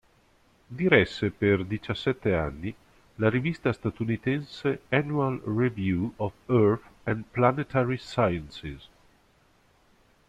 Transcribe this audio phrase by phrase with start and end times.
[0.79, 2.73] Diresse per diciassette anni
[3.17, 8.89] la rivista statunitense "Annual Review of Earth and Planetary Sciences".